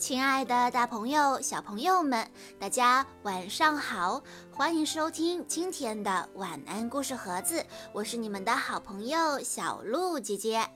[0.00, 2.26] 亲爱的，大朋友、小朋友们，
[2.58, 4.22] 大家晚上好！
[4.50, 10.66] 欢迎收听今天的晚安故事盒子，我是你们的好朋友小鹿姐姐。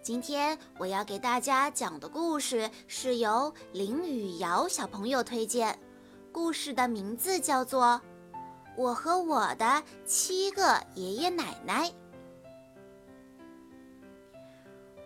[0.00, 5.76] 今天我要给大家讲的故事是由林雨瑶小朋友推荐，
[6.30, 8.00] 故事的名字叫做
[8.76, 11.88] 《我和我的七个爷爷奶奶》。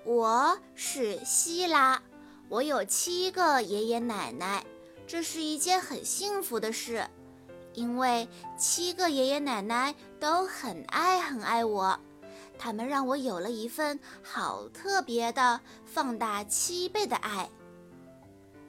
[0.05, 2.03] 我是希拉。
[2.49, 4.65] 我有七个爷爷奶奶，
[5.07, 7.05] 这是一件很幸福的事，
[7.75, 11.99] 因为七个爷爷奶奶都很爱很爱我，
[12.57, 17.51] 他们让我有了一份好特别的、放大七倍的爱。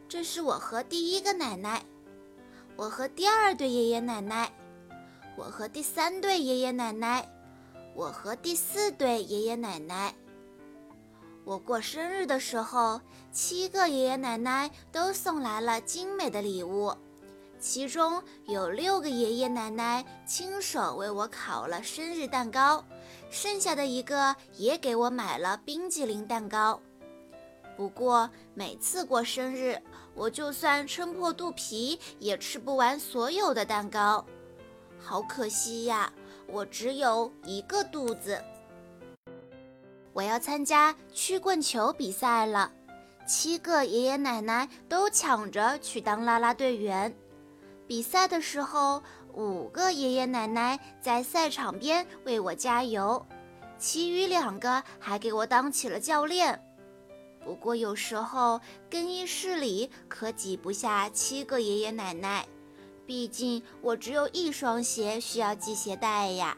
[0.10, 1.86] 这是我和第一个奶奶，
[2.76, 4.52] 我和第二对爷爷奶奶，
[5.36, 7.30] 我和第三对爷爷奶奶，
[7.94, 10.16] 我和第四对爷爷奶奶。
[11.48, 13.00] 我过生日的时候，
[13.32, 16.94] 七个爷爷奶奶都送来了精美的礼物，
[17.58, 22.84] 其中有六个爷爷奶奶亲手为我烤了生日蛋糕，
[23.32, 26.82] 剩下的一个也给我买了冰激凌蛋糕。
[27.78, 29.82] 不过每次过生日，
[30.16, 34.26] 我就算撑破肚皮也吃不完所有的蛋糕，
[35.00, 36.12] 好可惜呀！
[36.46, 38.44] 我只有一个肚子。
[40.18, 42.72] 我要参加曲棍球比赛了，
[43.28, 47.16] 七个爷爷奶奶都抢着去当啦啦队员。
[47.86, 49.04] 比赛的时候，
[49.36, 53.24] 五个爷爷奶奶在赛场边为我加油，
[53.78, 56.60] 其余两个还给我当起了教练。
[57.46, 58.60] 不过有时候
[58.90, 62.44] 更衣室里可挤不下七个爷爷奶奶，
[63.06, 66.58] 毕竟我只有一双鞋需要系鞋带呀。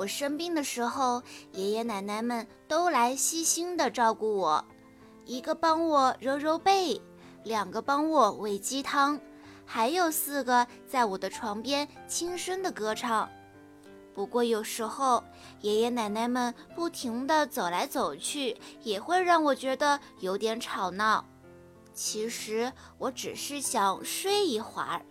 [0.00, 4.64] 我生病的时候，爷爷奶奶们都来细心的照顾我，
[5.26, 6.98] 一个帮我揉揉背，
[7.44, 9.20] 两个帮我喂鸡汤，
[9.66, 13.28] 还有四个在我的床边轻声的歌唱。
[14.14, 15.22] 不过有时候，
[15.60, 21.22] 爷爷奶奶们不停地走来走去，也会让我觉得有点吵闹。
[21.92, 25.02] 其实我只是想睡一会儿。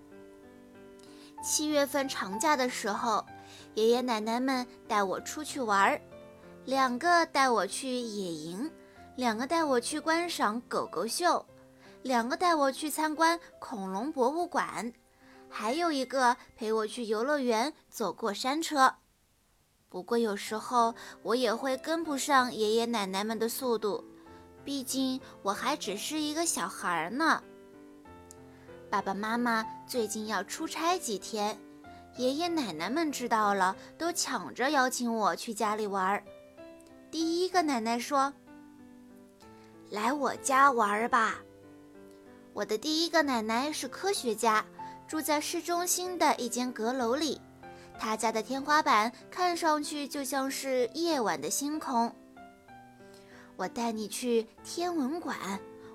[1.44, 3.24] 七月份长假的时候。
[3.80, 6.02] 爷爷奶奶们带我出去玩儿，
[6.66, 8.70] 两个带我去野营，
[9.16, 11.46] 两个带我去观赏狗狗秀，
[12.04, 14.92] 两个带我去参观恐龙博物馆，
[15.48, 18.94] 还有一个陪我去游乐园坐过山车。
[19.88, 24.04] 不过有时候我也会跟不上爷爷奶奶们的速度，
[24.66, 27.42] 毕竟我还只是一个小孩呢。
[28.90, 31.58] 爸爸妈妈最近要出差几天。
[32.18, 36.22] 爷爷奶奶们知道了，都抢着邀请我去家里玩。
[37.10, 38.34] 第一个奶奶说
[39.90, 41.40] ：“来我家玩吧。”
[42.54, 44.66] 我的第一个奶奶是科学家，
[45.08, 47.40] 住在市中心的一间阁楼里。
[47.98, 52.14] 她家的天花板看上去就像是夜晚的星空。
[53.56, 55.38] 我带你去天文馆，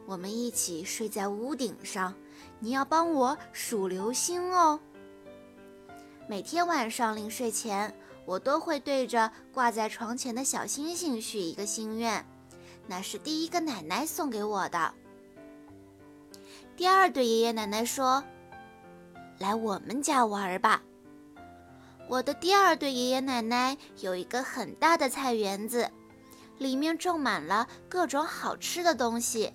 [0.06, 2.14] 我们一起睡在屋顶上，
[2.60, 4.80] 你要帮我数流星哦。
[6.26, 12.24] 每天晚上临睡前，我都会对着挂在床前的小星星许一个心愿，
[12.86, 14.94] 那是第一个奶奶送给我的。
[16.76, 18.24] 第二对爷爷奶奶说
[19.38, 20.82] ：“来我们家玩吧。”
[22.08, 25.90] 我的第二对爷爷奶奶有一个很大的菜园子，
[26.56, 29.52] 里面种满了各种好吃的东西，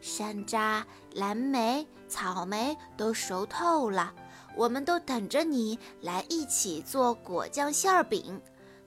[0.00, 0.82] 山楂、
[1.12, 4.12] 蓝莓、草莓都熟透了。
[4.56, 8.40] 我们都等着你来一起做果酱馅儿饼，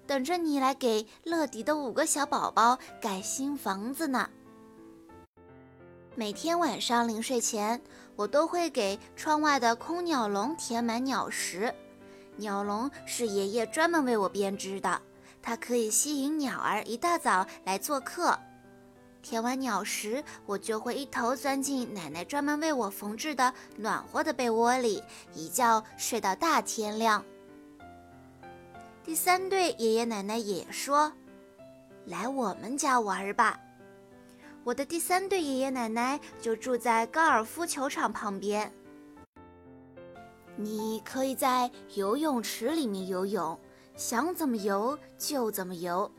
[0.06, 4.29] 等着你来给乐迪的五个小宝宝盖新房子呢。
[6.16, 7.81] 每天晚上临睡前，
[8.16, 11.73] 我都会给窗外的空鸟笼填满鸟食。
[12.35, 15.02] 鸟笼是爷爷专门为我编织的，
[15.41, 18.38] 它可以吸引鸟儿一大早来做客。
[19.23, 25.02] 填完鸟食，我就会一头钻进奶奶专门为我缝制的暖和的被窝里，
[25.34, 27.23] 一觉睡到大天亮。
[29.03, 31.11] 第三对爷爷奶奶也说
[32.05, 33.59] ：“来我们家玩吧。”
[34.64, 38.72] 我的第三对爷爷奶奶就住在高尔夫球场旁边。
[40.55, 43.59] 你可以在游泳池里面游泳，
[43.96, 46.09] 想怎么游就怎么游。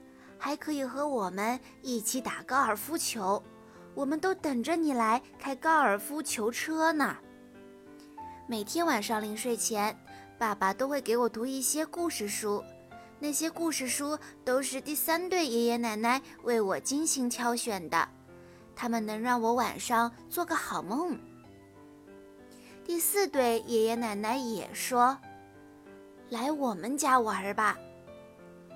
[0.45, 3.43] 还可以和我们一起打高尔夫球，
[3.95, 7.17] 我们都等着你来开高尔夫球车呢。
[8.47, 9.99] 每天晚上临睡前，
[10.39, 12.63] 爸爸都会给我读一些故事书，
[13.19, 18.07] 那些故事书都是第三对爷爷奶奶为我精心挑选的。
[18.77, 21.19] 他们能让我晚上做个好梦。
[22.85, 25.17] 第四对爷爷奶奶也说
[26.29, 27.79] ：“来我们家玩吧。”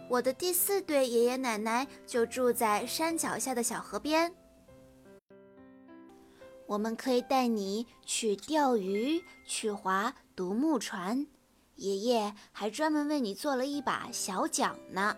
[0.08, 4.32] 我的第四对爷爷奶奶就住在山脚下的小河边。
[6.66, 11.26] 我们可以带你去钓鱼，去划独木船。
[11.76, 15.14] 爷爷还专门为你做了一把小桨呢。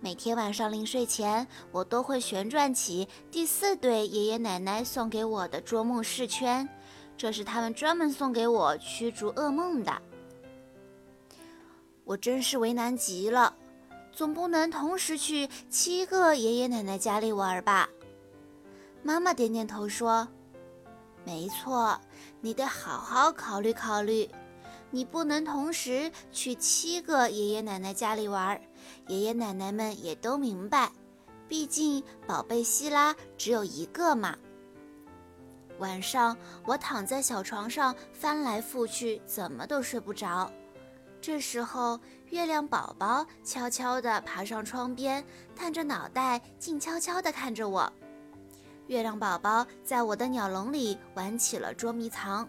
[0.00, 6.68] 每天晚上临睡前，我都会旋转起第四对爷爷奶奶送给我的捉梦饰圈，
[7.16, 10.02] 这是他们专门送给我驱逐噩梦的。
[12.04, 13.54] 我真是为难极了，
[14.12, 17.88] 总不能同时去七个爷爷奶奶家里玩吧？
[19.02, 20.28] 妈妈点点头说
[21.24, 22.00] ：“没错，
[22.40, 24.28] 你得好好考虑考虑。
[24.90, 28.60] 你不能同时去七个爷爷奶奶家里玩，
[29.08, 30.92] 爷爷奶奶们也都明白，
[31.48, 34.36] 毕竟宝贝希拉只有一个嘛。”
[35.78, 40.52] 晚上，我躺在小床上翻来覆去，怎么都睡不着。
[41.22, 45.24] 这时候，月亮宝宝悄悄地爬上窗边，
[45.54, 47.90] 探着脑袋，静悄悄地看着我。
[48.88, 52.48] 月亮宝宝在我的鸟笼里玩起了捉迷藏，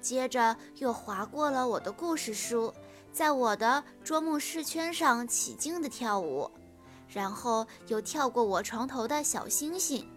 [0.00, 2.72] 接着又划过了我的故事书，
[3.10, 6.48] 在我的捉梦饰圈上起劲地跳舞，
[7.08, 10.08] 然后又跳过我床头的小星星，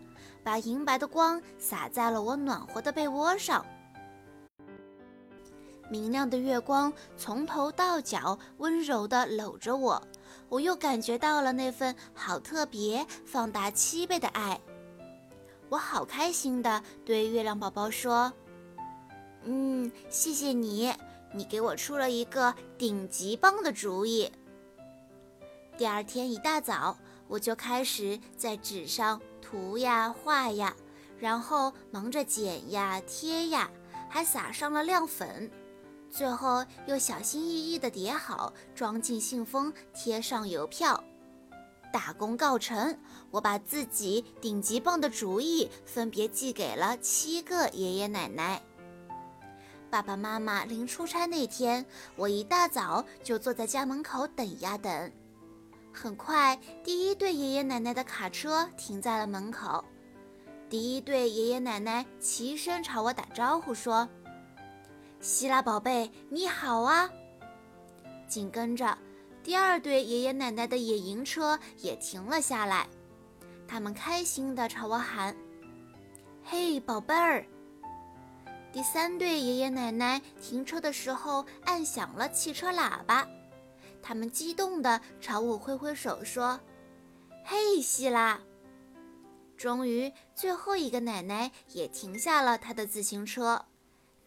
[0.44, 3.66] 把银白的光洒在了我暖和的被窝上。
[5.90, 10.02] 明亮的月光从头到脚温柔地搂着我，
[10.48, 14.60] 我又感觉到了那份好特别、放大七倍的爱。
[15.68, 18.32] 我好开心地对月亮宝宝说
[19.46, 20.94] ：“嗯，谢谢你，
[21.34, 24.32] 你给我出了一个顶级棒的主意。”
[25.78, 26.98] 第二天一大早，
[27.28, 30.76] 我就开始在纸上涂呀画呀，
[31.18, 33.72] 然后忙着剪呀贴呀，
[34.10, 35.50] 还撒上了亮粉。
[36.12, 41.04] 最后又小心翼翼地叠好，装进信封，贴上邮票。
[41.92, 42.98] 大功告成，
[43.32, 48.62] 我把自己顶级棒的主意分别寄给了七个爷爷奶奶。
[49.90, 51.84] 爸爸妈妈临出差那天，
[52.16, 55.12] 我一大早就坐在家门口等呀等。
[55.92, 59.84] 很快，第一对爷爷奶奶的卡车停在了门口。
[60.70, 64.08] 第一对爷爷奶奶齐声朝我打招呼说。
[65.22, 67.10] 希拉宝贝，你好啊！
[68.26, 68.98] 紧跟着，
[69.44, 72.88] 第二对爷爷奶奶的野营车也停了下来，
[73.68, 75.36] 他们开心地朝我喊
[76.42, 77.46] ：“嘿，宝贝儿！”
[78.72, 83.28] 第三对爷爷奶奶停车的时候按响了汽车喇叭，
[84.02, 86.58] 他们激动地朝我挥挥手说
[87.44, 88.40] ：“嘿，希拉！”
[89.58, 93.66] 终于，最后一个奶奶也停下了她的自行车。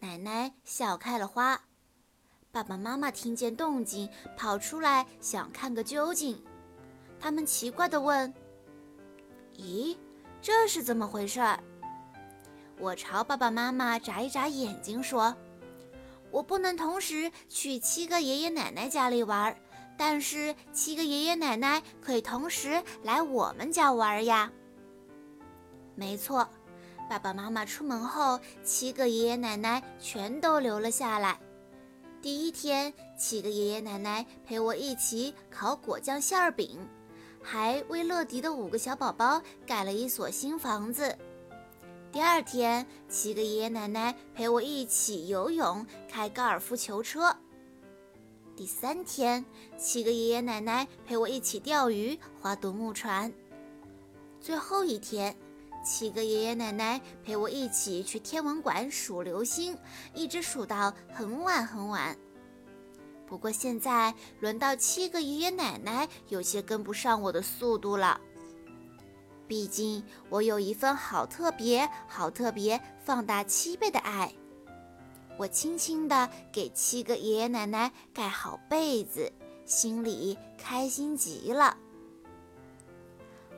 [0.03, 1.57] 奶奶笑开了花，
[2.51, 6.43] 爸爸妈妈听见动静跑出来想看个究竟。
[7.17, 8.33] 他们奇怪地问
[9.55, 9.95] ：“咦，
[10.41, 11.39] 这是怎么回事？”
[12.77, 15.33] 我朝爸爸妈妈眨一眨眼睛说
[16.31, 19.55] ：“我不能同时去七个爷爷奶奶家里玩，
[19.97, 24.51] 但是七个爷爷奶奶可以同时来我们家玩呀。”
[25.95, 26.45] 没错。
[27.09, 31.39] 爸爸妈妈出门后，七个爷爷奶奶全都留了下来。
[32.21, 36.79] 第一天，七个爷爷奶奶陪我一起烤果酱馅儿饼，
[37.41, 41.15] 还为乐迪的五个小宝宝盖了一所新房子。
[42.11, 47.35] 第二天，七个爷爷奶奶陪我一起游泳、开高尔夫球车。
[48.55, 49.43] 第三天，
[49.77, 53.31] 七个爷爷奶奶陪我一起钓鱼、划独木船。
[54.39, 55.35] 最后一天。
[55.83, 59.77] 七个爷爷奶奶陪我一起去天文馆数流星，
[60.13, 62.17] 一直数到很晚很晚。
[63.27, 68.19] 不过现在轮到七个爷爷奶奶有些跟不上我的速度了。
[69.47, 74.33] 毕竟我有一份好特别、好特别、放大七倍的爱。
[75.37, 79.31] 我轻轻地给七个爷爷奶奶盖好被子，
[79.65, 81.75] 心里开心极了。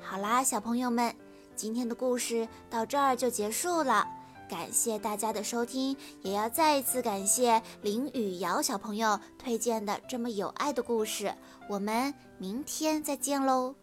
[0.01, 1.24] 好啦，小朋友们。
[1.55, 4.07] 今天的故事到这儿就结束了，
[4.49, 11.33] 感谢大家的收听，也要再一次感谢林雨瑶小朋友推荐的这么有爱的故事。
[11.69, 13.75] 我们明天再见喽。